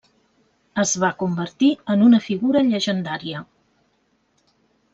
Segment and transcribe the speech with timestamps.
[0.83, 3.43] Es va convertir en una figura llegendària.